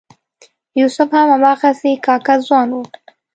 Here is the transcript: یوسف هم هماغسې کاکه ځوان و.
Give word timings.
یوسف 0.79 1.09
هم 1.17 1.27
هماغسې 1.33 1.91
کاکه 2.05 2.35
ځوان 2.45 2.69
و. 2.73 2.77